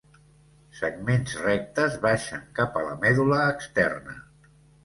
[0.77, 4.19] Segments rectes baixen cap a la medul·la externa.